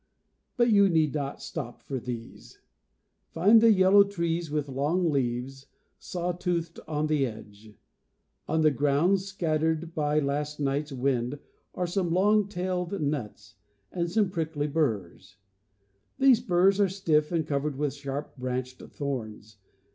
[0.57, 2.57] But you need not stop for these,
[3.01, 5.67] '""""""*''"''""^'"'* Find the yellow tree with lonj^ leaves,
[5.99, 7.75] saw trxithed on the edge.
[8.47, 11.39] On the ground, mattered by la.st 68 night's wind,
[11.75, 13.57] are some long tailed nuts
[13.91, 13.97] (Fig.
[13.99, 15.37] i) and some prickly burs
[16.17, 16.17] (Fig.
[16.17, 16.23] 2).
[16.23, 19.57] ,j These burs are stiff and covered with sharp branched thorns.